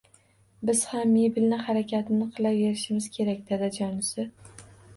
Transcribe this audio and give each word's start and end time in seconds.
Biz 0.69 0.79
ham 0.93 1.11
mebelni 1.17 1.59
harakatini 1.67 2.29
qilaverishimiz 2.39 3.13
kerak, 3.19 3.47
dadajonisi 3.53 4.31